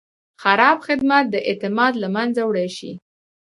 خراب 0.41 0.77
خدمت 0.87 1.25
د 1.29 1.35
اعتماد 1.49 1.93
له 2.03 2.07
منځه 2.15 2.41
وړی 2.45 2.67
شي. 2.77 2.91